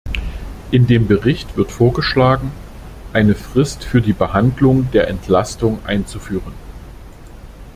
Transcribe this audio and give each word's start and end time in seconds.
In 0.71 0.87
dem 0.87 1.05
Bericht 1.05 1.57
wird 1.57 1.71
vorgeschlagen, 1.71 2.51
eine 3.13 3.35
Frist 3.35 3.83
für 3.83 4.01
die 4.01 4.13
Behandlung 4.13 4.89
der 4.91 5.07
Entlastung 5.09 5.77
einzuführen. 5.85 6.53